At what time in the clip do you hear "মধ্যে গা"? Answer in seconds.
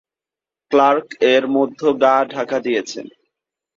1.55-2.15